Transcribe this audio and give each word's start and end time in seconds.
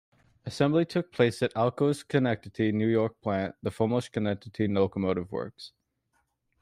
Assembly 0.47 0.83
took 0.83 1.11
place 1.11 1.43
at 1.43 1.53
Alco's 1.53 1.99
Schenectady, 1.99 2.71
New 2.71 2.87
York, 2.87 3.21
plant, 3.21 3.53
the 3.61 3.69
former 3.69 4.01
Schenectady 4.01 4.67
Locomotive 4.67 5.31
Works. 5.31 5.73